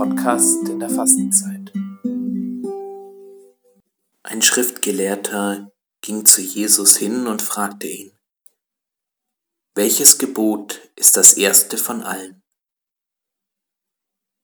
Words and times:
Podcast 0.00 0.66
in 0.66 0.80
der 0.80 0.88
Fastenzeit. 0.88 1.74
Ein 4.22 4.40
Schriftgelehrter 4.40 5.70
ging 6.00 6.24
zu 6.24 6.40
Jesus 6.40 6.96
hin 6.96 7.26
und 7.26 7.42
fragte 7.42 7.86
ihn, 7.86 8.18
welches 9.74 10.16
Gebot 10.16 10.80
ist 10.96 11.18
das 11.18 11.34
erste 11.34 11.76
von 11.76 12.02
allen? 12.02 12.42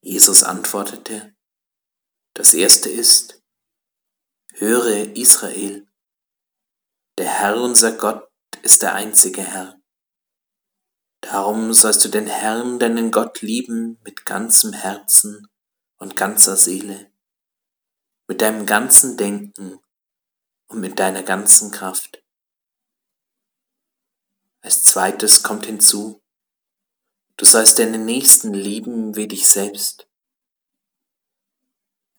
Jesus 0.03 0.43
antwortete, 0.43 1.35
das 2.35 2.53
erste 2.53 2.89
ist, 2.89 3.41
höre 4.53 5.15
Israel, 5.15 5.87
der 7.17 7.29
Herr 7.29 7.59
unser 7.59 7.93
Gott 7.93 8.29
ist 8.61 8.83
der 8.83 8.93
einzige 8.93 9.41
Herr. 9.41 9.76
Darum 11.29 11.73
sollst 11.73 12.05
du 12.05 12.09
den 12.09 12.27
Herrn, 12.27 12.79
deinen 12.79 13.11
Gott 13.11 13.41
lieben 13.41 13.99
mit 14.05 14.25
ganzem 14.25 14.71
Herzen 14.71 15.49
und 15.97 16.15
ganzer 16.15 16.55
Seele, 16.55 17.11
mit 18.27 18.41
deinem 18.41 18.65
ganzen 18.65 19.17
Denken 19.17 19.81
und 20.67 20.79
mit 20.79 20.99
deiner 20.99 21.23
ganzen 21.23 21.71
Kraft. 21.71 22.23
Als 24.61 24.85
zweites 24.85 25.43
kommt 25.43 25.65
hinzu, 25.65 26.23
du 27.35 27.43
sollst 27.43 27.79
deinen 27.79 28.05
Nächsten 28.05 28.53
lieben 28.53 29.17
wie 29.17 29.27
dich 29.27 29.49
selbst. 29.49 30.07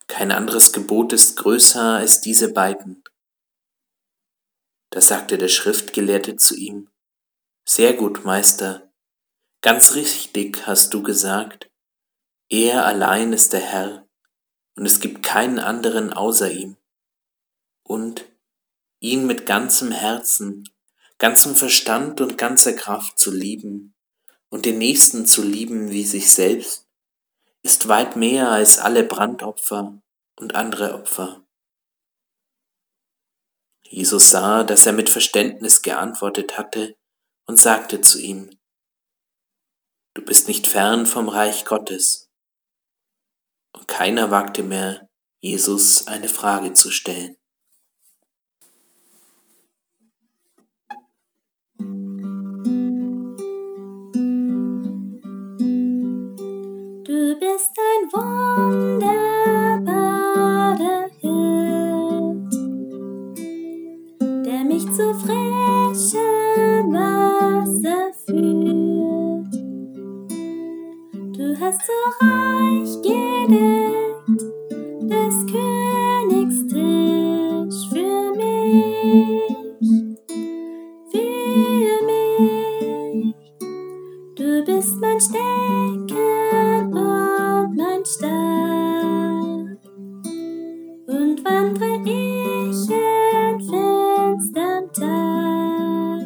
Kein 0.05 0.31
anderes 0.31 0.71
Gebot 0.71 1.13
ist 1.13 1.35
größer 1.35 1.95
als 1.95 2.21
diese 2.21 2.53
beiden. 2.53 3.03
Da 4.91 5.01
sagte 5.01 5.39
der 5.39 5.49
Schriftgelehrte 5.49 6.35
zu 6.35 6.55
ihm, 6.55 6.91
Sehr 7.65 7.93
gut, 7.93 8.23
Meister, 8.23 8.88
Ganz 9.61 9.93
richtig 9.93 10.65
hast 10.67 10.93
du 10.93 11.03
gesagt, 11.03 11.69
er 12.49 12.85
allein 12.85 13.33
ist 13.33 13.51
der 13.51 13.59
Herr 13.59 14.07
und 14.75 14.85
es 14.85 15.01
gibt 15.01 15.21
keinen 15.21 15.59
anderen 15.59 16.13
außer 16.13 16.49
ihm. 16.49 16.77
Und 17.83 18.25
ihn 19.01 19.27
mit 19.27 19.45
ganzem 19.45 19.91
Herzen, 19.91 20.69
ganzem 21.17 21.55
Verstand 21.55 22.21
und 22.21 22.37
ganzer 22.37 22.73
Kraft 22.73 23.19
zu 23.19 23.31
lieben 23.31 23.95
und 24.47 24.65
den 24.65 24.77
Nächsten 24.77 25.25
zu 25.25 25.43
lieben 25.43 25.91
wie 25.91 26.05
sich 26.05 26.31
selbst, 26.31 26.87
ist 27.61 27.89
weit 27.89 28.15
mehr 28.15 28.49
als 28.49 28.79
alle 28.79 29.03
Brandopfer 29.03 30.01
und 30.37 30.55
andere 30.55 30.93
Opfer. 30.93 31.43
Jesus 33.83 34.29
sah, 34.29 34.63
dass 34.63 34.85
er 34.85 34.93
mit 34.93 35.09
Verständnis 35.09 35.81
geantwortet 35.81 36.57
hatte 36.57 36.95
und 37.45 37.59
sagte 37.59 37.99
zu 37.99 38.21
ihm, 38.21 38.58
Du 40.19 40.25
bist 40.25 40.49
nicht 40.49 40.67
fern 40.67 41.05
vom 41.05 41.29
Reich 41.29 41.63
Gottes. 41.63 42.29
Und 43.73 43.87
keiner 43.87 44.31
wagte 44.31 44.63
mehr, 44.63 45.07
Jesus 45.39 46.07
eine 46.07 46.27
Frage 46.27 46.73
zu 46.73 46.91
stellen. 46.91 47.37
Du 57.05 57.39
bist 57.39 57.79
ein 57.79 58.11
wunderbarer 58.11 58.99
Hirt, 61.21 62.53
der 64.45 64.65
mich 64.65 64.83
zu 64.83 65.13
frischem 65.13 66.91
Wasser 66.91 68.09
hast 68.09 68.29
so 71.71 72.25
reich 72.25 72.93
gedeckt 73.03 74.41
des 75.01 75.35
Königs 75.51 76.57
Tisch 76.67 77.89
für 77.89 78.33
mich, 78.35 79.43
für 81.11 81.93
mich. 82.09 83.35
Du 84.35 84.63
bist 84.65 84.95
mein 84.99 85.19
Stecken 85.19 86.91
und 86.91 87.75
mein 87.75 88.03
Stab 88.03 88.29
und 91.07 91.45
wandre 91.45 92.01
ich 92.03 92.89
in 92.89 93.59
finsterm 93.59 94.91
Tag, 94.93 96.21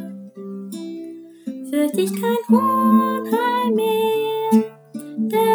fürcht 1.69 1.97
ich 1.97 2.13
kein 2.13 2.43
Unheil 2.55 3.71
mehr. 3.73 4.22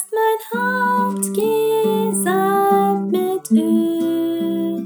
hast 0.00 0.12
mein 0.12 0.40
Haupt 0.60 1.26
gesalbt 1.34 3.10
mit 3.12 3.50
Öl, 3.50 4.76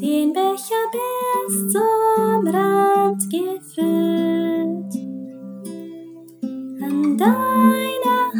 den 0.00 0.32
Becher 0.32 0.84
bis 0.92 1.72
zum 1.72 2.46
Rand 2.46 3.22
gefüllt. 3.30 4.94
An 6.82 7.16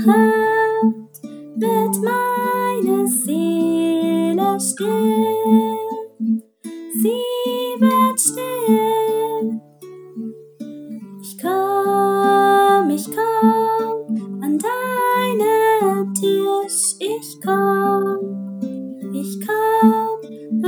Hand 0.06 1.14
wird 1.56 1.96
meine 2.02 3.06
Seele 3.06 4.60
still. 4.60 5.33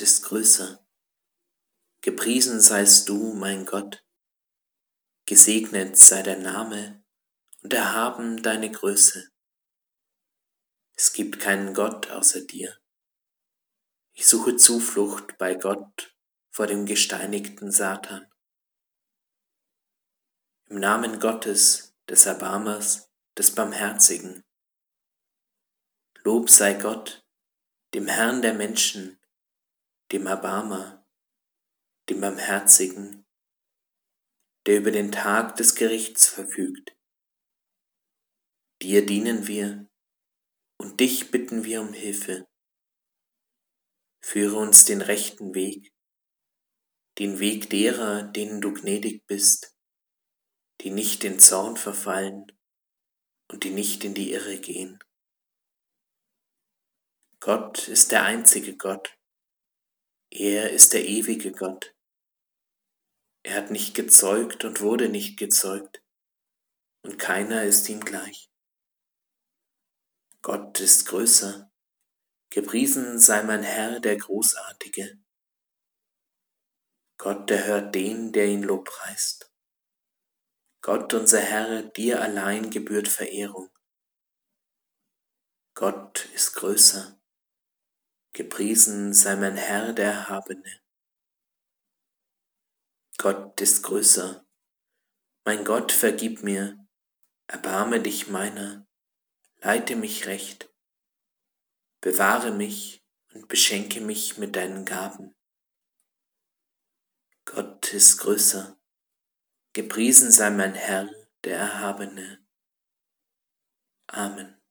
Ist 0.00 0.24
größer. 0.24 0.84
Gepriesen 2.00 2.60
seist 2.60 3.08
du, 3.08 3.32
mein 3.32 3.64
Gott. 3.64 4.04
Gesegnet 5.24 5.96
sei 5.96 6.22
dein 6.22 6.42
Name 6.42 7.04
und 7.62 7.72
erhaben 7.72 8.42
deine 8.42 8.70
Größe. 8.70 9.30
Es 10.96 11.12
gibt 11.12 11.38
keinen 11.38 11.74
Gott 11.74 12.10
außer 12.10 12.40
dir. 12.42 12.76
Ich 14.12 14.26
suche 14.26 14.56
Zuflucht 14.56 15.38
bei 15.38 15.54
Gott 15.54 16.14
vor 16.50 16.66
dem 16.66 16.86
gesteinigten 16.86 17.70
Satan. 17.70 18.30
Im 20.66 20.80
Namen 20.80 21.20
Gottes, 21.20 21.94
des 22.08 22.26
Erbarmers, 22.26 23.10
des 23.38 23.54
Barmherzigen. 23.54 24.44
Lob 26.24 26.50
sei 26.50 26.74
Gott, 26.74 27.26
dem 27.94 28.08
Herrn 28.08 28.42
der 28.42 28.54
Menschen, 28.54 29.18
dem 30.14 30.26
Erbarmer, 30.26 31.04
dem 32.08 32.20
Barmherzigen, 32.20 33.26
der 34.64 34.78
über 34.78 34.92
den 34.92 35.10
Tag 35.10 35.56
des 35.56 35.74
Gerichts 35.74 36.28
verfügt. 36.28 36.96
Dir 38.80 39.04
dienen 39.04 39.48
wir, 39.48 39.90
und 40.78 41.00
dich 41.00 41.32
bitten 41.32 41.64
wir 41.64 41.80
um 41.80 41.92
Hilfe. 41.92 42.46
Führe 44.24 44.56
uns 44.56 44.84
den 44.84 45.00
rechten 45.00 45.52
Weg, 45.52 45.92
den 47.18 47.40
Weg 47.40 47.68
derer, 47.70 48.22
denen 48.22 48.60
du 48.60 48.72
gnädig 48.72 49.26
bist, 49.26 49.76
die 50.82 50.90
nicht 50.90 51.24
in 51.24 51.40
Zorn 51.40 51.76
verfallen 51.76 52.46
und 53.50 53.64
die 53.64 53.70
nicht 53.70 54.04
in 54.04 54.14
die 54.14 54.30
Irre 54.30 54.60
gehen. 54.60 55.00
Gott 57.40 57.88
ist 57.88 58.12
der 58.12 58.22
einzige 58.22 58.76
Gott. 58.76 59.18
Er 60.36 60.72
ist 60.72 60.94
der 60.94 61.06
ewige 61.06 61.52
Gott. 61.52 61.94
Er 63.44 63.54
hat 63.54 63.70
nicht 63.70 63.94
gezeugt 63.94 64.64
und 64.64 64.80
wurde 64.80 65.08
nicht 65.08 65.38
gezeugt, 65.38 66.02
und 67.04 67.20
keiner 67.20 67.62
ist 67.62 67.88
ihm 67.88 68.00
gleich. 68.00 68.50
Gott 70.42 70.80
ist 70.80 71.06
größer. 71.06 71.70
Gepriesen 72.50 73.20
sei 73.20 73.44
mein 73.44 73.62
Herr, 73.62 74.00
der 74.00 74.16
Großartige. 74.16 75.22
Gott 77.16 77.48
erhört 77.52 77.94
den, 77.94 78.32
der 78.32 78.46
ihn 78.46 78.64
lobpreist. 78.64 79.52
Gott 80.82 81.14
unser 81.14 81.40
Herr, 81.40 81.84
dir 81.84 82.20
allein 82.20 82.70
gebührt 82.70 83.06
Verehrung. 83.06 83.70
Gott 85.74 86.24
ist 86.34 86.54
größer. 86.54 87.20
Gepriesen 88.34 89.12
sei 89.12 89.36
mein 89.36 89.56
Herr 89.56 89.92
der 89.92 90.10
Erhabene. 90.10 90.80
Gott 93.16 93.60
ist 93.60 93.84
größer. 93.84 94.44
Mein 95.44 95.64
Gott, 95.64 95.92
vergib 95.92 96.42
mir, 96.42 96.84
erbarme 97.46 98.00
dich 98.00 98.26
meiner, 98.26 98.88
leite 99.58 99.94
mich 99.94 100.26
recht, 100.26 100.68
bewahre 102.00 102.50
mich 102.50 103.04
und 103.34 103.46
beschenke 103.46 104.00
mich 104.00 104.36
mit 104.36 104.56
deinen 104.56 104.84
Gaben. 104.84 105.36
Gott 107.44 107.92
ist 107.92 108.18
größer. 108.18 108.76
Gepriesen 109.74 110.32
sei 110.32 110.50
mein 110.50 110.74
Herr, 110.74 111.08
der 111.44 111.58
Erhabene. 111.58 112.44
Amen. 114.08 114.63